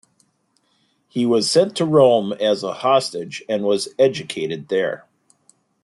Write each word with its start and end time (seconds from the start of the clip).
He 1.09 1.27
was 1.27 1.47
sent 1.47 1.75
to 1.75 1.85
Rome 1.85 2.33
as 2.33 2.63
a 2.63 2.73
hostage 2.73 3.43
and 3.47 3.63
was 3.63 3.89
educated 3.99 4.67
there. 4.67 5.05